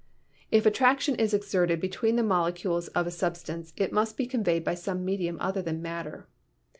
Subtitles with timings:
[0.49, 4.63] If attraction is exerted between the molecules of a sub stance it must be conveyed
[4.63, 6.27] by >some medium other than matter.